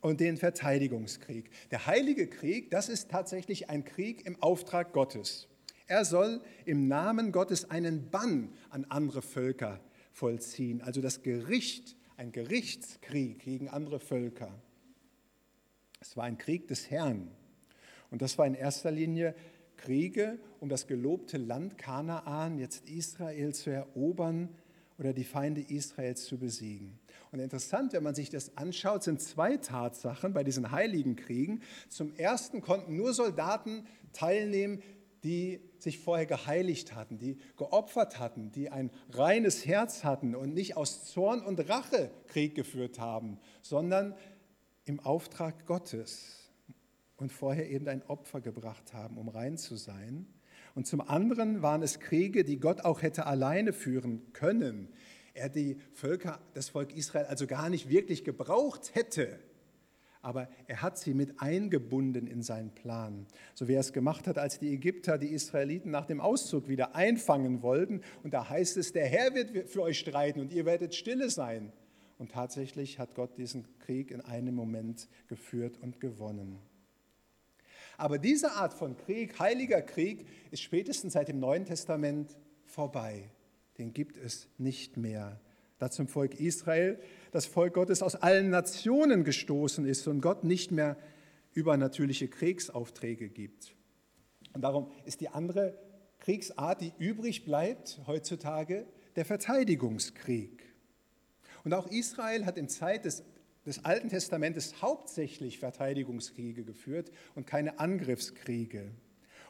und 0.00 0.20
den 0.20 0.36
Verteidigungskrieg. 0.36 1.50
Der 1.70 1.86
heilige 1.86 2.26
Krieg, 2.26 2.70
das 2.70 2.88
ist 2.88 3.10
tatsächlich 3.10 3.70
ein 3.70 3.84
Krieg 3.84 4.26
im 4.26 4.42
Auftrag 4.42 4.92
Gottes. 4.92 5.48
Er 5.86 6.04
soll 6.04 6.42
im 6.66 6.88
Namen 6.88 7.32
Gottes 7.32 7.70
einen 7.70 8.10
Bann 8.10 8.52
an 8.68 8.84
andere 8.88 9.22
Völker 9.22 9.80
vollziehen, 10.12 10.82
also 10.82 11.00
das 11.00 11.22
Gericht 11.22 11.96
ein 12.20 12.32
Gerichtskrieg 12.32 13.38
gegen 13.38 13.70
andere 13.70 13.98
Völker. 13.98 14.52
Es 16.00 16.18
war 16.18 16.24
ein 16.24 16.36
Krieg 16.36 16.68
des 16.68 16.90
Herrn. 16.90 17.30
Und 18.10 18.20
das 18.20 18.36
war 18.36 18.46
in 18.46 18.54
erster 18.54 18.90
Linie 18.90 19.34
Kriege, 19.80 20.38
um 20.60 20.68
das 20.68 20.86
gelobte 20.86 21.38
Land 21.38 21.78
Kanaan, 21.78 22.58
jetzt 22.58 22.88
Israel, 22.88 23.54
zu 23.54 23.70
erobern 23.70 24.50
oder 24.98 25.12
die 25.12 25.24
Feinde 25.24 25.62
Israels 25.62 26.24
zu 26.24 26.38
besiegen. 26.38 26.98
Und 27.32 27.40
interessant, 27.40 27.94
wenn 27.94 28.02
man 28.02 28.14
sich 28.14 28.28
das 28.28 28.56
anschaut, 28.56 29.02
sind 29.02 29.22
zwei 29.22 29.56
Tatsachen 29.56 30.34
bei 30.34 30.44
diesen 30.44 30.70
heiligen 30.70 31.16
Kriegen. 31.16 31.62
Zum 31.88 32.14
ersten 32.16 32.60
konnten 32.60 32.96
nur 32.96 33.14
Soldaten 33.14 33.86
teilnehmen, 34.12 34.82
die 35.24 35.60
sich 35.78 35.98
vorher 35.98 36.26
geheiligt 36.26 36.94
hatten, 36.94 37.18
die 37.18 37.38
geopfert 37.56 38.18
hatten, 38.18 38.50
die 38.52 38.70
ein 38.70 38.90
reines 39.10 39.66
Herz 39.66 40.04
hatten 40.04 40.34
und 40.34 40.52
nicht 40.54 40.76
aus 40.76 41.06
Zorn 41.06 41.40
und 41.40 41.68
Rache 41.68 42.10
Krieg 42.26 42.54
geführt 42.54 42.98
haben, 42.98 43.38
sondern 43.62 44.14
im 44.84 45.00
Auftrag 45.00 45.66
Gottes 45.66 46.49
und 47.20 47.32
vorher 47.32 47.70
eben 47.70 47.86
ein 47.88 48.02
Opfer 48.02 48.40
gebracht 48.40 48.92
haben, 48.92 49.18
um 49.18 49.28
rein 49.28 49.56
zu 49.56 49.76
sein. 49.76 50.26
Und 50.74 50.86
zum 50.86 51.00
anderen 51.00 51.62
waren 51.62 51.82
es 51.82 52.00
Kriege, 52.00 52.44
die 52.44 52.58
Gott 52.58 52.84
auch 52.84 53.02
hätte 53.02 53.26
alleine 53.26 53.72
führen 53.72 54.32
können. 54.32 54.88
Er 55.34 55.48
die 55.48 55.78
Völker, 55.92 56.40
das 56.54 56.70
Volk 56.70 56.94
Israel 56.94 57.26
also 57.26 57.46
gar 57.46 57.70
nicht 57.70 57.88
wirklich 57.88 58.24
gebraucht 58.24 58.94
hätte 58.94 59.38
aber 60.22 60.48
er 60.66 60.82
hat 60.82 60.98
sie 60.98 61.14
mit 61.14 61.40
eingebunden 61.40 62.26
in 62.26 62.42
seinen 62.42 62.74
Plan. 62.74 63.26
So 63.54 63.68
wie 63.68 63.74
er 63.74 63.80
es 63.80 63.92
gemacht 63.92 64.26
hat, 64.26 64.38
als 64.38 64.58
die 64.58 64.72
Ägypter 64.72 65.16
die 65.16 65.28
Israeliten 65.28 65.90
nach 65.90 66.06
dem 66.06 66.20
Auszug 66.20 66.68
wieder 66.68 66.94
einfangen 66.94 67.62
wollten. 67.62 68.02
Und 68.22 68.34
da 68.34 68.48
heißt 68.48 68.76
es, 68.76 68.92
der 68.92 69.06
Herr 69.06 69.34
wird 69.34 69.68
für 69.68 69.82
euch 69.82 69.98
streiten 69.98 70.40
und 70.40 70.52
ihr 70.52 70.66
werdet 70.66 70.94
stille 70.94 71.30
sein. 71.30 71.72
Und 72.18 72.32
tatsächlich 72.32 72.98
hat 72.98 73.14
Gott 73.14 73.38
diesen 73.38 73.66
Krieg 73.78 74.10
in 74.10 74.20
einem 74.20 74.54
Moment 74.54 75.08
geführt 75.28 75.78
und 75.78 76.00
gewonnen. 76.00 76.58
Aber 78.00 78.16
diese 78.16 78.52
Art 78.52 78.72
von 78.72 78.96
Krieg, 78.96 79.38
heiliger 79.38 79.82
Krieg, 79.82 80.26
ist 80.50 80.62
spätestens 80.62 81.12
seit 81.12 81.28
dem 81.28 81.38
Neuen 81.38 81.66
Testament 81.66 82.38
vorbei. 82.64 83.30
Den 83.76 83.92
gibt 83.92 84.16
es 84.16 84.48
nicht 84.56 84.96
mehr. 84.96 85.38
Da 85.78 85.90
zum 85.90 86.08
Volk 86.08 86.40
Israel 86.40 86.98
das 87.30 87.44
Volk 87.44 87.74
Gottes 87.74 88.02
aus 88.02 88.16
allen 88.16 88.48
Nationen 88.48 89.22
gestoßen 89.22 89.84
ist 89.84 90.08
und 90.08 90.22
Gott 90.22 90.44
nicht 90.44 90.70
mehr 90.70 90.96
übernatürliche 91.52 92.28
Kriegsaufträge 92.28 93.28
gibt. 93.28 93.74
Und 94.54 94.62
darum 94.62 94.90
ist 95.04 95.20
die 95.20 95.28
andere 95.28 95.78
Kriegsart, 96.20 96.80
die 96.80 96.94
übrig 96.96 97.44
bleibt 97.44 98.00
heutzutage, 98.06 98.86
der 99.16 99.26
Verteidigungskrieg. 99.26 100.64
Und 101.64 101.74
auch 101.74 101.86
Israel 101.88 102.46
hat 102.46 102.56
in 102.56 102.70
Zeit 102.70 103.04
des, 103.04 103.24
des 103.66 103.84
Alten 103.84 104.08
Testamentes 104.08 104.80
hauptsächlich 104.80 105.58
Verteidigungskriege 105.58 106.64
geführt 106.64 107.10
und 107.34 107.46
keine 107.46 107.78
Angriffskriege. 107.78 108.90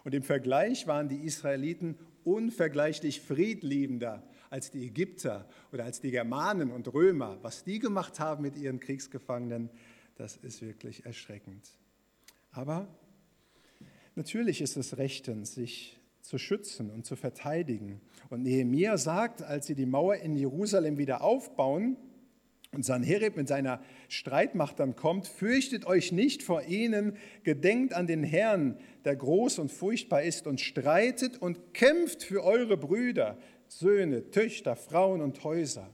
Und 0.04 0.14
im 0.14 0.22
Vergleich 0.22 0.86
waren 0.86 1.08
die 1.08 1.24
Israeliten 1.24 1.98
unvergleichlich 2.24 3.20
friedliebender 3.20 4.22
als 4.50 4.70
die 4.70 4.86
Ägypter 4.86 5.48
oder 5.72 5.84
als 5.84 6.00
die 6.00 6.10
Germanen 6.10 6.72
und 6.72 6.92
Römer. 6.92 7.38
Was 7.42 7.64
die 7.64 7.78
gemacht 7.78 8.18
haben 8.18 8.42
mit 8.42 8.56
ihren 8.56 8.80
Kriegsgefangenen, 8.80 9.70
das 10.16 10.36
ist 10.36 10.60
wirklich 10.60 11.06
erschreckend. 11.06 11.70
Aber 12.50 12.88
natürlich 14.16 14.60
ist 14.60 14.76
es 14.76 14.98
rechtens, 14.98 15.54
sich 15.54 16.00
zu 16.20 16.36
schützen 16.36 16.90
und 16.90 17.06
zu 17.06 17.16
verteidigen. 17.16 18.00
Und 18.28 18.42
Nehemiah 18.42 18.98
sagt, 18.98 19.42
als 19.42 19.66
sie 19.66 19.74
die 19.74 19.86
Mauer 19.86 20.16
in 20.16 20.36
Jerusalem 20.36 20.98
wieder 20.98 21.22
aufbauen, 21.22 21.96
und 22.72 22.84
Sanherib 22.84 23.36
mit 23.36 23.48
seiner 23.48 23.82
Streitmacht 24.08 24.78
dann 24.78 24.94
kommt, 24.94 25.26
fürchtet 25.26 25.86
euch 25.86 26.12
nicht 26.12 26.42
vor 26.42 26.62
ihnen, 26.62 27.16
gedenkt 27.42 27.94
an 27.94 28.06
den 28.06 28.22
Herrn, 28.22 28.78
der 29.04 29.16
groß 29.16 29.58
und 29.58 29.72
furchtbar 29.72 30.22
ist, 30.22 30.46
und 30.46 30.60
streitet 30.60 31.42
und 31.42 31.74
kämpft 31.74 32.22
für 32.22 32.44
eure 32.44 32.76
Brüder, 32.76 33.38
Söhne, 33.66 34.30
Töchter, 34.30 34.76
Frauen 34.76 35.20
und 35.20 35.42
Häuser. 35.42 35.92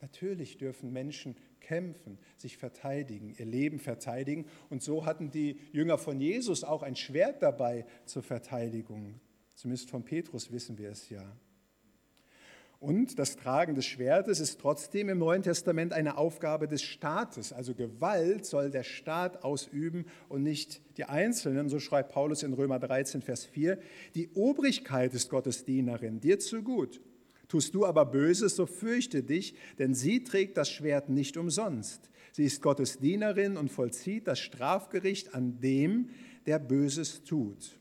Natürlich 0.00 0.56
dürfen 0.58 0.92
Menschen 0.92 1.36
kämpfen, 1.60 2.18
sich 2.36 2.56
verteidigen, 2.56 3.34
ihr 3.38 3.46
Leben 3.46 3.78
verteidigen. 3.78 4.46
Und 4.70 4.82
so 4.82 5.04
hatten 5.04 5.30
die 5.30 5.60
Jünger 5.72 5.98
von 5.98 6.20
Jesus 6.20 6.64
auch 6.64 6.82
ein 6.82 6.96
Schwert 6.96 7.42
dabei 7.42 7.86
zur 8.06 8.22
Verteidigung. 8.22 9.20
Zumindest 9.54 9.90
von 9.90 10.04
Petrus 10.04 10.50
wissen 10.50 10.78
wir 10.78 10.90
es 10.90 11.10
ja. 11.10 11.36
Und 12.80 13.18
das 13.18 13.36
Tragen 13.36 13.74
des 13.74 13.84
Schwertes 13.84 14.40
ist 14.40 14.58
trotzdem 14.58 15.10
im 15.10 15.18
Neuen 15.18 15.42
Testament 15.42 15.92
eine 15.92 16.16
Aufgabe 16.16 16.66
des 16.66 16.82
Staates. 16.82 17.52
Also 17.52 17.74
Gewalt 17.74 18.46
soll 18.46 18.70
der 18.70 18.84
Staat 18.84 19.44
ausüben 19.44 20.06
und 20.30 20.42
nicht 20.42 20.80
die 20.96 21.04
Einzelnen. 21.04 21.68
So 21.68 21.78
schreibt 21.78 22.10
Paulus 22.10 22.42
in 22.42 22.54
Römer 22.54 22.78
13, 22.78 23.20
Vers 23.20 23.44
4. 23.44 23.78
Die 24.14 24.30
Obrigkeit 24.32 25.12
ist 25.12 25.28
Gottes 25.28 25.66
Dienerin, 25.66 26.20
dir 26.20 26.38
zu 26.38 26.62
gut. 26.62 27.02
Tust 27.48 27.74
du 27.74 27.84
aber 27.84 28.06
Böses, 28.06 28.56
so 28.56 28.64
fürchte 28.64 29.22
dich, 29.22 29.54
denn 29.78 29.92
sie 29.92 30.24
trägt 30.24 30.56
das 30.56 30.70
Schwert 30.70 31.10
nicht 31.10 31.36
umsonst. 31.36 32.08
Sie 32.32 32.44
ist 32.44 32.62
Gottes 32.62 32.98
Dienerin 32.98 33.58
und 33.58 33.70
vollzieht 33.70 34.26
das 34.26 34.38
Strafgericht 34.38 35.34
an 35.34 35.60
dem, 35.60 36.08
der 36.46 36.58
Böses 36.58 37.24
tut. 37.24 37.78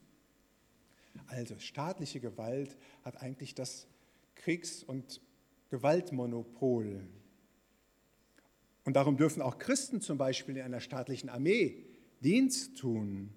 Also 1.27 1.58
staatliche 1.60 2.20
Gewalt 2.20 2.75
hat 3.06 3.22
eigentlich 3.22 3.56
das 3.56 3.88
Kriegs- 4.39 4.84
und 4.84 5.22
Gewaltmonopol. 5.69 7.08
Und 8.86 8.96
darum 8.96 9.17
dürfen 9.17 9.41
auch 9.41 9.60
Christen 9.60 10.01
zum 10.01 10.17
Beispiel 10.17 10.58
in 10.58 10.63
einer 10.63 10.79
staatlichen 10.79 11.29
Armee 11.29 11.86
Dienst 12.22 12.77
tun, 12.77 13.29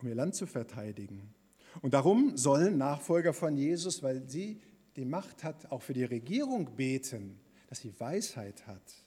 um 0.00 0.08
ihr 0.08 0.14
Land 0.14 0.34
zu 0.34 0.46
verteidigen. 0.46 1.34
Und 1.82 1.94
darum 1.94 2.36
sollen 2.36 2.78
Nachfolger 2.78 3.32
von 3.32 3.56
Jesus, 3.56 4.02
weil 4.02 4.28
sie 4.28 4.60
die 4.96 5.04
Macht 5.04 5.44
hat, 5.44 5.70
auch 5.70 5.82
für 5.82 5.94
die 5.94 6.04
Regierung 6.04 6.76
beten, 6.76 7.40
dass 7.68 7.80
sie 7.80 7.98
Weisheit 7.98 8.66
hat 8.66 9.04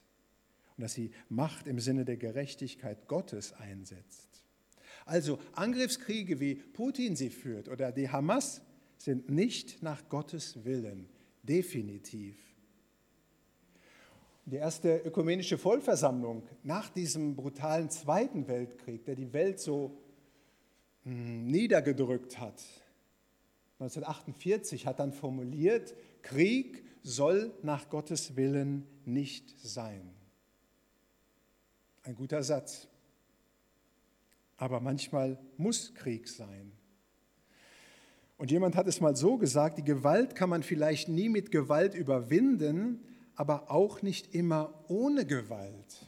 und 0.77 0.81
dass 0.81 0.93
sie 0.93 1.11
Macht 1.29 1.67
im 1.67 1.79
Sinne 1.79 2.05
der 2.05 2.17
Gerechtigkeit 2.17 3.07
Gottes 3.07 3.53
einsetzt. 3.53 4.43
Also 5.05 5.39
Angriffskriege, 5.53 6.39
wie 6.39 6.55
Putin 6.55 7.15
sie 7.15 7.29
führt 7.29 7.69
oder 7.69 7.91
die 7.91 8.09
Hamas, 8.09 8.61
sind 8.99 9.29
nicht 9.29 9.81
nach 9.81 10.07
Gottes 10.09 10.63
Willen, 10.65 11.09
definitiv. 11.41 12.37
Die 14.45 14.57
erste 14.57 14.97
ökumenische 14.97 15.57
Vollversammlung 15.57 16.43
nach 16.63 16.89
diesem 16.89 17.35
brutalen 17.35 17.89
Zweiten 17.89 18.47
Weltkrieg, 18.47 19.05
der 19.05 19.15
die 19.15 19.31
Welt 19.31 19.59
so 19.59 19.97
hm, 21.03 21.47
niedergedrückt 21.47 22.39
hat, 22.39 22.61
1948 23.79 24.85
hat 24.85 24.99
dann 24.99 25.13
formuliert, 25.13 25.95
Krieg 26.21 26.83
soll 27.01 27.53
nach 27.63 27.89
Gottes 27.89 28.35
Willen 28.35 28.85
nicht 29.05 29.57
sein. 29.61 30.13
Ein 32.03 32.15
guter 32.15 32.43
Satz. 32.43 32.87
Aber 34.57 34.81
manchmal 34.81 35.39
muss 35.55 35.93
Krieg 35.93 36.27
sein. 36.27 36.73
Und 38.39 38.51
jemand 38.51 38.77
hat 38.77 38.88
es 38.88 39.01
mal 39.01 39.17
so 39.17 39.38
gesagt, 39.38 39.77
die 39.77 39.84
Gewalt 39.84 40.34
kann 40.34 40.50
man 40.50 40.63
vielleicht 40.63 41.10
nie 41.10 41.27
mit 41.27 41.51
Gewalt 41.51 41.93
überwinden, 41.93 43.03
aber 43.36 43.69
auch 43.69 44.01
nicht 44.01 44.34
immer 44.34 44.86
ohne 44.88 45.25
Gewalt. 45.25 46.08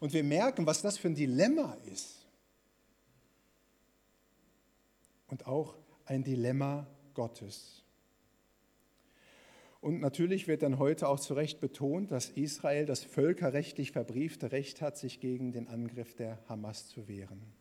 Und 0.00 0.14
wir 0.14 0.24
merken, 0.24 0.64
was 0.64 0.80
das 0.80 0.96
für 0.96 1.08
ein 1.08 1.14
Dilemma 1.14 1.76
ist. 1.92 2.26
Und 5.26 5.46
auch 5.46 5.76
ein 6.06 6.24
Dilemma 6.24 6.86
Gottes. 7.12 7.84
Und 9.82 10.00
natürlich 10.00 10.48
wird 10.48 10.62
dann 10.62 10.78
heute 10.78 11.08
auch 11.08 11.20
zu 11.20 11.34
Recht 11.34 11.60
betont, 11.60 12.10
dass 12.10 12.30
Israel 12.30 12.86
das 12.86 13.04
völkerrechtlich 13.04 13.92
verbriefte 13.92 14.50
Recht 14.50 14.80
hat, 14.80 14.96
sich 14.96 15.20
gegen 15.20 15.52
den 15.52 15.68
Angriff 15.68 16.14
der 16.14 16.38
Hamas 16.48 16.88
zu 16.88 17.06
wehren. 17.06 17.52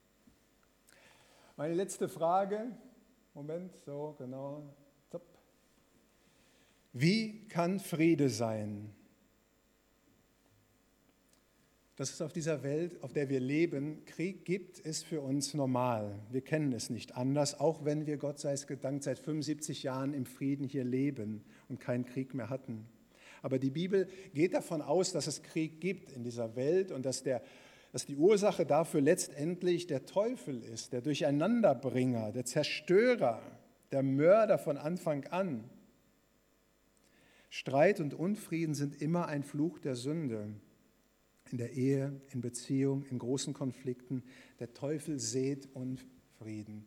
Meine 1.57 1.73
letzte 1.73 2.07
Frage, 2.07 2.71
Moment, 3.37 3.77
so 3.85 4.15
genau. 4.17 4.63
Top. 5.11 5.21
Wie 6.91 7.47
kann 7.49 7.79
Friede 7.79 8.29
sein? 8.29 8.89
Dass 11.97 12.11
es 12.11 12.19
auf 12.19 12.33
dieser 12.33 12.63
Welt, 12.63 13.03
auf 13.03 13.13
der 13.13 13.29
wir 13.29 13.39
leben, 13.39 14.03
Krieg 14.05 14.43
gibt, 14.43 14.79
ist 14.79 15.05
für 15.05 15.21
uns 15.21 15.53
normal. 15.53 16.17
Wir 16.31 16.41
kennen 16.41 16.73
es 16.73 16.89
nicht 16.89 17.15
anders, 17.15 17.59
auch 17.59 17.85
wenn 17.85 18.07
wir 18.07 18.17
Gott 18.17 18.39
sei 18.39 18.53
es 18.53 18.65
gedankt 18.65 19.03
seit 19.03 19.19
75 19.19 19.83
Jahren 19.83 20.15
im 20.15 20.25
Frieden 20.25 20.67
hier 20.67 20.83
leben 20.83 21.45
und 21.69 21.79
keinen 21.79 22.05
Krieg 22.05 22.33
mehr 22.33 22.49
hatten. 22.49 22.87
Aber 23.43 23.59
die 23.59 23.69
Bibel 23.69 24.07
geht 24.33 24.55
davon 24.55 24.81
aus, 24.81 25.11
dass 25.11 25.27
es 25.27 25.43
Krieg 25.43 25.79
gibt 25.79 26.11
in 26.11 26.23
dieser 26.23 26.55
Welt 26.55 26.91
und 26.91 27.05
dass, 27.05 27.21
der, 27.21 27.43
dass 27.91 28.05
die 28.05 28.15
Ursache 28.15 28.65
dafür 28.65 29.01
letztendlich 29.01 29.87
der 29.87 30.05
Teufel 30.05 30.63
ist, 30.63 30.93
der 30.93 31.01
Durcheinanderbringer, 31.01 32.31
der 32.31 32.45
Zerstörer, 32.45 33.41
der 33.91 34.03
Mörder 34.03 34.57
von 34.57 34.77
Anfang 34.77 35.25
an. 35.27 35.63
Streit 37.49 37.99
und 37.99 38.13
Unfrieden 38.13 38.73
sind 38.73 39.01
immer 39.01 39.27
ein 39.27 39.43
Fluch 39.43 39.79
der 39.79 39.95
Sünde 39.95 40.53
in 41.51 41.57
der 41.57 41.73
Ehe, 41.73 42.21
in 42.33 42.41
Beziehung, 42.41 43.05
in 43.05 43.19
großen 43.19 43.53
Konflikten. 43.53 44.23
Der 44.59 44.73
Teufel 44.73 45.19
sät 45.19 45.69
Unfrieden. 45.73 46.85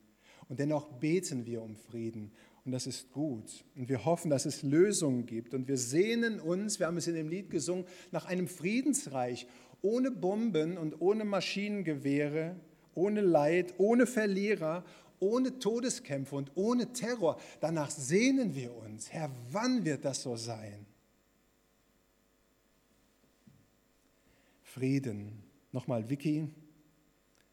Und 0.49 0.59
dennoch 0.59 0.89
beten 0.99 1.47
wir 1.47 1.63
um 1.63 1.77
Frieden. 1.77 2.33
Und 2.65 2.73
das 2.73 2.87
ist 2.87 3.11
gut. 3.13 3.65
Und 3.75 3.89
wir 3.89 4.05
hoffen, 4.05 4.31
dass 4.31 4.45
es 4.45 4.63
Lösungen 4.63 5.25
gibt. 5.25 5.55
Und 5.55 5.69
wir 5.69 5.79
sehnen 5.79 6.41
uns, 6.41 6.79
wir 6.79 6.87
haben 6.87 6.97
es 6.97 7.07
in 7.07 7.15
dem 7.15 7.29
Lied 7.29 7.51
gesungen, 7.51 7.87
nach 8.11 8.27
einem 8.27 8.49
Friedensreich 8.49 9.47
ohne 9.83 10.11
Bomben 10.11 10.79
und 10.79 11.01
ohne 11.01 11.25
Maschinengewehre, 11.25 12.57
ohne 12.95 13.21
Leid, 13.21 13.75
ohne 13.79 14.07
Verlierer, 14.07 14.85
ohne 15.21 15.59
Todeskämpfe 15.59 16.35
und 16.35 16.53
ohne 16.55 16.93
Terror. 16.93 17.39
Danach 17.61 17.91
sehnen 17.91 18.55
wir 18.55 18.75
uns. 18.75 19.13
Herr, 19.13 19.31
wann 19.51 19.85
wird 19.85 20.05
das 20.05 20.23
so 20.23 20.37
sein? 20.37 20.87
Frieden. 24.63 25.43
Nochmal 25.73 26.09
Wiki, 26.09 26.49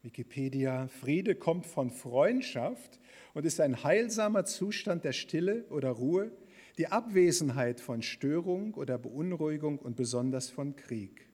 Wikipedia. 0.02 0.88
Friede 0.88 1.34
kommt 1.34 1.66
von 1.66 1.90
Freundschaft 1.90 2.98
und 3.34 3.44
ist 3.44 3.60
ein 3.60 3.84
heilsamer 3.84 4.44
Zustand 4.44 5.04
der 5.04 5.12
Stille 5.12 5.64
oder 5.68 5.90
Ruhe, 5.90 6.32
die 6.78 6.86
Abwesenheit 6.86 7.80
von 7.80 8.02
Störung 8.02 8.74
oder 8.74 8.98
Beunruhigung 8.98 9.78
und 9.78 9.96
besonders 9.96 10.48
von 10.48 10.76
Krieg. 10.76 11.27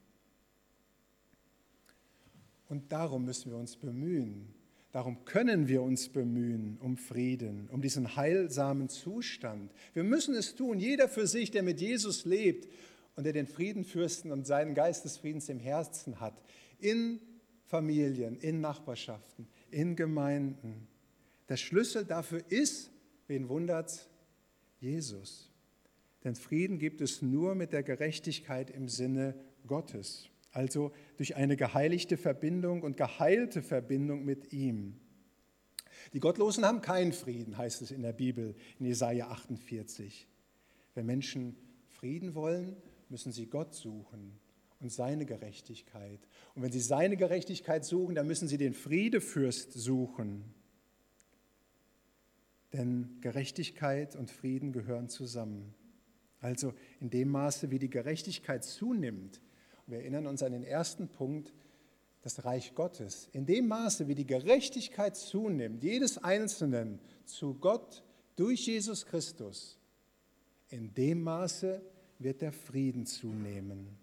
Und 2.69 2.91
darum 2.91 3.25
müssen 3.25 3.51
wir 3.51 3.57
uns 3.57 3.75
bemühen. 3.75 4.53
Darum 4.91 5.25
können 5.25 5.67
wir 5.67 5.81
uns 5.81 6.07
bemühen 6.09 6.77
um 6.79 6.95
Frieden, 6.95 7.69
um 7.69 7.81
diesen 7.81 8.15
heilsamen 8.15 8.87
Zustand. 8.87 9.73
Wir 9.93 10.03
müssen 10.03 10.33
es 10.35 10.55
tun, 10.55 10.79
jeder 10.79 11.09
für 11.09 11.27
sich, 11.27 11.51
der 11.51 11.63
mit 11.63 11.81
Jesus 11.81 12.23
lebt 12.23 12.69
und 13.15 13.25
der 13.25 13.33
den 13.33 13.47
Friedenfürsten 13.47 14.31
und 14.31 14.47
seinen 14.47 14.73
Geist 14.73 15.03
des 15.03 15.17
Friedens 15.17 15.49
im 15.49 15.59
Herzen 15.59 16.21
hat, 16.21 16.41
in 16.79 17.19
Familien, 17.65 18.37
in 18.37 18.61
Nachbarschaften, 18.61 19.47
in 19.69 19.95
Gemeinden. 19.95 20.87
Der 21.49 21.57
Schlüssel 21.57 22.05
dafür 22.05 22.43
ist, 22.49 22.89
wen 23.27 23.49
wundert's? 23.49 24.09
Jesus. 24.79 25.51
Denn 26.23 26.35
Frieden 26.35 26.79
gibt 26.79 27.01
es 27.01 27.21
nur 27.21 27.53
mit 27.55 27.73
der 27.73 27.83
Gerechtigkeit 27.83 28.69
im 28.69 28.87
Sinne 28.87 29.35
Gottes, 29.67 30.29
also 30.55 30.93
durch 31.17 31.35
eine 31.35 31.57
geheiligte 31.57 32.15
Verbindung 32.15 32.81
und 32.81 32.95
geheilte 32.95 33.61
Verbindung 33.61 34.23
mit 34.23 34.53
ihm. 34.53 34.95
Die 36.13 36.21
Gottlosen 36.21 36.63
haben 36.63 36.81
keinen 36.81 37.11
Frieden, 37.11 37.57
heißt 37.57 37.81
es 37.81 37.91
in 37.91 38.01
der 38.01 38.13
Bibel, 38.13 38.55
in 38.79 38.85
Jesaja 38.85 39.27
48. 39.27 40.27
Wenn 40.93 41.05
Menschen 41.05 41.57
Frieden 41.89 42.35
wollen, 42.35 42.77
müssen 43.09 43.33
sie 43.33 43.47
Gott 43.47 43.73
suchen 43.73 44.39
und 44.79 44.93
seine 44.93 45.25
Gerechtigkeit. 45.25 46.21
Und 46.53 46.63
wenn 46.63 46.71
sie 46.71 46.79
seine 46.79 47.17
Gerechtigkeit 47.17 47.83
suchen, 47.83 48.15
dann 48.15 48.27
müssen 48.27 48.47
sie 48.47 48.57
den 48.57 48.73
Friedefürst 48.73 49.73
suchen. 49.73 50.53
Denn 52.71 53.17
Gerechtigkeit 53.19 54.15
und 54.15 54.31
Frieden 54.31 54.71
gehören 54.71 55.09
zusammen. 55.09 55.73
Also 56.39 56.73
in 57.01 57.09
dem 57.09 57.29
Maße, 57.29 57.71
wie 57.71 57.79
die 57.79 57.89
Gerechtigkeit 57.89 58.63
zunimmt, 58.63 59.41
wir 59.87 59.99
erinnern 59.99 60.27
uns 60.27 60.41
an 60.41 60.51
den 60.51 60.63
ersten 60.63 61.07
Punkt, 61.07 61.53
das 62.21 62.43
Reich 62.43 62.73
Gottes, 62.73 63.29
in 63.33 63.45
dem 63.45 63.67
Maße, 63.67 64.07
wie 64.07 64.15
die 64.15 64.25
Gerechtigkeit 64.25 65.15
zunimmt, 65.15 65.83
jedes 65.83 66.17
Einzelnen 66.17 66.99
zu 67.25 67.53
Gott 67.53 68.03
durch 68.35 68.65
Jesus 68.65 69.05
Christus, 69.05 69.79
in 70.69 70.93
dem 70.95 71.21
Maße 71.21 71.81
wird 72.17 72.41
der 72.41 72.51
Frieden 72.51 73.05
zunehmen. 73.05 73.95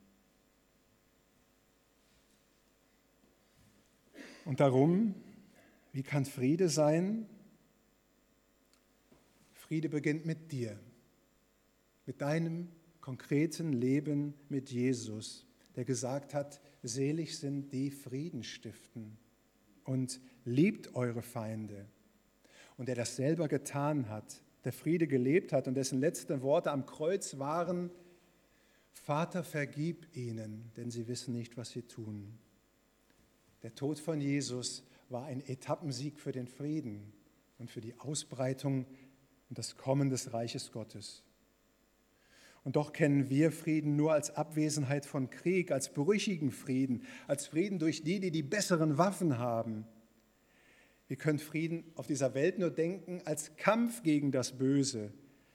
Und 4.45 4.61
darum, 4.61 5.15
wie 5.93 6.03
kann 6.03 6.25
Friede 6.25 6.69
sein? 6.69 7.29
Friede 9.53 9.89
beginnt 9.89 10.27
mit 10.27 10.53
dir, 10.53 10.79
mit 12.07 12.21
deinem 12.21 12.69
konkreten 13.01 13.73
Leben 13.73 14.35
mit 14.49 14.71
Jesus, 14.71 15.47
der 15.77 15.85
gesagt 15.85 16.35
hat, 16.35 16.61
selig 16.83 17.39
sind 17.39 17.73
die 17.73 17.91
Frieden 17.91 18.43
stiften 18.43 19.17
und 19.85 20.21
liebt 20.45 20.95
eure 20.95 21.23
Feinde. 21.23 21.87
Und 22.77 22.89
der 22.89 22.95
das 22.95 23.17
selber 23.17 23.49
getan 23.49 24.09
hat, 24.09 24.43
der 24.65 24.73
Friede 24.73 25.07
gelebt 25.07 25.53
hat 25.53 25.69
und 25.69 25.75
dessen 25.75 26.01
letzte 26.01 26.43
Worte 26.43 26.71
am 26.71 26.87
Kreuz 26.87 27.39
waren, 27.39 27.91
Vater, 28.93 29.43
vergib 29.43 30.15
ihnen, 30.17 30.71
denn 30.77 30.91
sie 30.91 31.09
wissen 31.09 31.33
nicht, 31.33 31.57
was 31.57 31.71
sie 31.71 31.83
tun. 31.83 32.39
Der 33.63 33.75
Tod 33.75 33.99
von 33.99 34.21
Jesus 34.21 34.85
war 35.09 35.25
ein 35.25 35.41
Etappensieg 35.47 36.21
für 36.21 36.33
den 36.33 36.47
Frieden 36.47 37.13
und 37.59 37.71
für 37.71 37.81
die 37.81 37.99
Ausbreitung 37.99 38.87
und 39.49 39.59
das 39.59 39.77
Kommen 39.77 40.11
des 40.11 40.33
Reiches 40.33 40.73
Gottes. 40.73 41.23
Und 42.65 42.77
doch 42.77 42.93
kennen 42.93 43.29
wir 43.29 43.51
Frieden 43.51 43.97
nur 43.97 44.13
als 44.13 44.37
Abwesenheit 44.37 45.05
von 45.05 45.31
Krieg, 45.31 45.73
als 45.73 45.93
brüchigen 45.93 46.53
Frieden, 46.53 47.05
als 47.27 47.47
Frieden 47.47 47.79
durch 47.79 48.05
die, 48.05 48.21
die 48.21 48.31
die 48.31 48.43
besseren 48.43 48.99
Waffen 48.99 49.39
haben. 49.39 49.85
Wir 51.09 51.17
können 51.17 51.41
Frieden 51.41 51.85
auf 51.97 52.07
dieser 52.07 52.35
Welt 52.35 52.59
nur 52.59 52.71
denken 52.71 53.21
als 53.25 53.57
Kampf 53.57 54.03
gegen 54.03 54.31
das 54.31 54.57
Böse, 54.57 55.13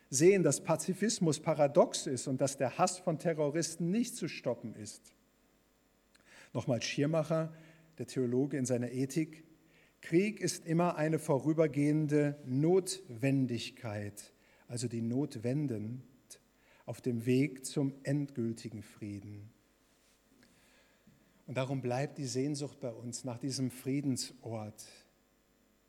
sehen, 0.10 0.44
dass 0.44 0.64
Pazifismus 0.64 1.40
paradox 1.40 2.08
ist 2.08 2.28
und 2.28 2.42
dass 2.42 2.58
der 2.58 2.78
Hass 2.78 3.00
von 3.00 3.20
Terroristen 3.20 3.90
nicht 3.90 4.16
zu 4.16 4.28
stoppen 4.28 4.76
ist. 4.76 5.14
Nochmal 6.54 6.82
Schirmacher, 6.82 7.54
der 7.98 8.08
Theologe 8.08 8.58
in 8.58 8.66
seiner 8.66 8.92
Ethik, 8.92 9.46
Krieg 10.02 10.40
ist 10.40 10.66
immer 10.66 10.96
eine 10.96 11.20
vorübergehende 11.20 12.38
Notwendigkeit, 12.46 14.34
also 14.68 14.88
die 14.88 15.02
notwendend 15.02 16.04
auf 16.88 17.02
dem 17.02 17.26
Weg 17.26 17.66
zum 17.66 17.94
endgültigen 18.04 18.82
Frieden. 18.82 19.52
Und 21.46 21.58
darum 21.58 21.82
bleibt 21.82 22.18
die 22.18 22.26
Sehnsucht 22.26 22.80
bei 22.80 22.92
uns 22.92 23.26
nach 23.26 23.38
diesem 23.38 23.72
Friedensort. 23.72 24.86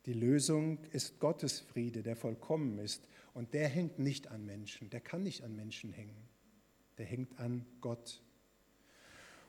Die 0.07 0.13
Lösung 0.13 0.79
ist 0.91 1.21
Gottes 1.21 1.61
Friede, 1.61 2.03
der 2.03 2.17
vollkommen 2.17 2.79
ist 2.79 3.09
und 3.33 3.55
der 3.55 3.69
hängt 3.69 4.01
nicht 4.01 4.27
an 4.27 4.45
Menschen, 4.45 4.91
der 4.91 5.01
kann 5.01 5.23
nicht 5.23 5.45
an 5.45 5.55
Menschen 5.55 5.93
hängen. 5.93 6.29
Der 6.99 7.07
hängt 7.07 7.39
an 7.39 7.65
Gott. 7.81 8.21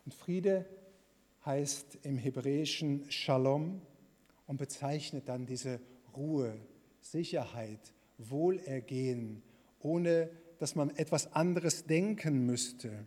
Und 0.06 0.14
Friede 0.14 0.70
heißt 1.46 1.98
im 2.04 2.20
Hebräischen 2.20 3.10
Shalom 3.10 3.82
und 4.46 4.58
bezeichnet 4.58 5.28
dann 5.28 5.48
diese 5.48 5.80
Ruhe, 6.16 6.60
Sicherheit, 7.02 7.92
Wohlergehen, 8.20 9.42
ohne 9.80 10.30
dass 10.60 10.76
man 10.76 10.91
etwas 10.91 11.34
anderes 11.34 11.86
denken 11.86 12.45
müsste. 12.45 13.06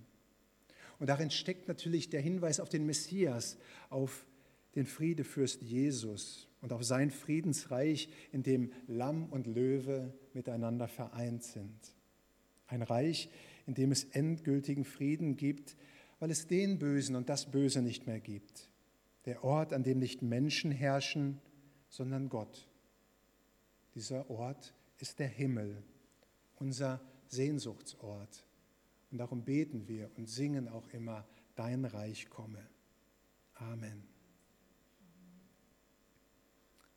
Und 0.99 1.09
darin 1.09 1.31
steckt 1.31 1.69
natürlich 1.69 2.11
der 2.11 2.21
Hinweis 2.21 2.61
auf 2.61 2.69
den 2.69 2.87
Messias, 2.87 3.59
auf 3.91 4.27
den 4.75 4.87
Friedefürst 4.87 5.63
Jesus 5.63 6.49
und 6.61 6.73
auf 6.73 6.85
sein 6.85 7.11
Friedensreich, 7.11 8.09
in 8.33 8.43
dem 8.43 8.73
Lamm 8.87 9.27
und 9.27 9.47
Löwe 9.47 10.15
miteinander 10.33 10.89
vereint 10.89 11.45
sind. 11.45 11.95
Ein 12.67 12.83
Reich, 12.83 13.29
in 13.67 13.75
dem 13.75 13.93
es 13.93 14.05
endgültigen 14.05 14.85
Frieden 14.85 15.37
gibt, 15.37 15.77
weil 16.21 16.31
es 16.31 16.47
den 16.47 16.79
Bösen 16.79 17.17
und 17.17 17.29
das 17.29 17.51
Böse 17.51 17.83
nicht 17.83 18.07
mehr 18.07 18.21
gibt. 18.21 18.71
Der 19.27 19.45
Ort, 19.45 19.73
an 19.73 19.83
dem 19.83 19.99
nicht 19.99 20.23
Menschen 20.23 20.71
herrschen, 20.71 21.41
sondern 21.89 22.29
Gott. 22.29 22.69
Dieser 23.95 24.31
Ort 24.31 24.75
ist 24.99 25.19
der 25.19 25.29
Himmel, 25.29 25.83
unser 26.57 27.01
Sehnsuchtsort. 27.33 28.47
Und 29.11 29.19
darum 29.19 29.45
beten 29.45 29.89
wir 29.89 30.11
und 30.17 30.29
singen 30.29 30.69
auch 30.69 30.89
immer, 30.91 31.27
dein 31.55 31.85
Reich 31.85 32.31
komme. 32.31 32.67
Amen. 33.55 34.05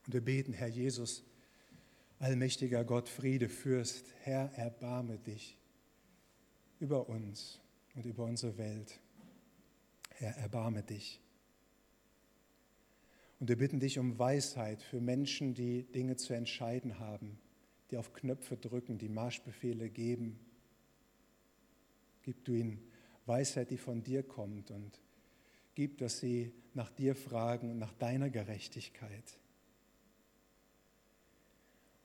Und 0.06 0.14
wir 0.14 0.22
beten, 0.22 0.54
Herr 0.54 0.68
Jesus, 0.68 1.24
allmächtiger 2.20 2.84
Gott, 2.84 3.10
Friede, 3.10 3.50
Fürst, 3.50 4.14
Herr, 4.22 4.52
erbarme 4.56 5.18
dich 5.18 5.58
über 6.80 7.10
uns 7.10 7.60
und 7.96 8.06
über 8.06 8.26
unsere 8.26 8.58
Welt. 8.58 9.00
Herr, 10.12 10.36
erbarme 10.38 10.84
dich. 10.84 11.22
Und 13.40 13.50
wir 13.50 13.58
bitten 13.58 13.80
dich 13.80 14.00
um 14.00 14.18
Weisheit 14.18 14.82
für 14.82 15.02
Menschen, 15.02 15.54
die 15.54 15.84
Dinge 15.84 16.16
zu 16.16 16.34
entscheiden 16.34 17.00
haben, 17.00 17.40
die 17.92 17.98
auf 17.98 18.14
Knöpfe 18.14 18.58
drücken, 18.58 18.98
die 18.98 19.10
Marschbefehle 19.10 19.90
geben. 19.90 20.40
Gib 22.24 22.44
du 22.46 22.54
ihnen 22.54 22.80
Weisheit, 23.26 23.70
die 23.72 23.78
von 23.78 24.04
dir 24.04 24.24
kommt 24.24 24.72
und 24.72 25.00
gib, 25.76 25.98
dass 25.98 26.20
sie 26.20 26.54
nach 26.74 26.90
dir 26.92 27.16
fragen 27.16 27.72
und 27.72 27.78
nach 27.80 27.94
deiner 27.94 28.30
Gerechtigkeit. 28.30 29.38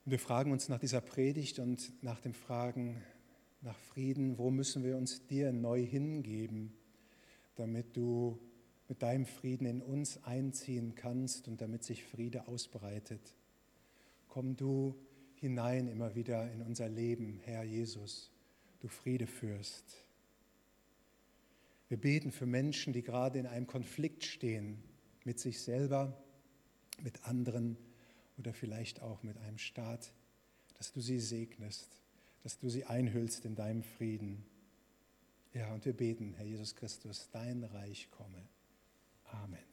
Und 0.05 0.13
wir 0.13 0.19
fragen 0.19 0.53
uns 0.53 0.69
nach 0.69 0.79
dieser 0.79 1.01
Predigt 1.01 1.59
und 1.59 1.93
nach 2.03 2.21
dem 2.21 2.35
Fragen 2.35 3.03
nach 3.63 3.79
Frieden, 3.79 4.39
wo 4.39 4.51
müssen 4.51 4.83
wir 4.83 4.97
uns 4.97 5.27
dir 5.27 5.53
neu 5.53 5.85
hingeben, 5.85 6.73
damit 7.57 7.97
du 7.97 8.39
mit 8.89 9.03
deinem 9.03 9.27
Frieden 9.27 9.67
in 9.67 9.83
uns 9.83 10.25
einziehen 10.25 10.95
kannst 10.95 11.47
und 11.47 11.61
damit 11.61 11.85
sich 11.85 12.05
Friede 12.05 12.49
ausbreitet. 12.49 13.37
Komm 14.29 14.57
du 14.57 14.97
hinein 15.41 15.89
immer 15.89 16.15
wieder 16.15 16.51
in 16.53 16.63
unser 16.63 16.89
Leben, 16.89 17.41
Herr 17.45 17.65
Jesus, 17.65 18.31
du 18.81 18.89
Friede 18.89 19.27
führst. 19.27 20.05
Wir 21.89 21.97
beten 21.97 22.31
für 22.31 22.47
Menschen, 22.47 22.93
die 22.93 23.03
gerade 23.03 23.39
in 23.39 23.47
einem 23.47 23.67
Konflikt 23.67 24.25
stehen 24.25 24.83
mit 25.25 25.41
sich 25.41 25.61
selber, 25.61 26.23
mit 27.03 27.25
anderen 27.25 27.77
oder 28.39 28.53
vielleicht 28.53 29.03
auch 29.03 29.23
mit 29.23 29.39
einem 29.39 29.59
Staat, 29.59 30.13
dass 30.79 30.93
du 30.93 31.01
sie 31.01 31.19
segnest, 31.19 32.01
dass 32.43 32.59
du 32.59 32.69
sie 32.69 32.85
einhüllst 32.85 33.45
in 33.45 33.55
deinem 33.55 33.83
Frieden. 33.83 34.45
Ja, 35.53 35.73
und 35.75 35.85
wir 35.85 35.95
beten, 35.95 36.35
Herr 36.37 36.47
Jesus 36.47 36.77
Christus, 36.77 37.29
dein 37.33 37.65
Reich 37.65 38.09
komme. 38.11 38.47
Amen. 39.25 39.70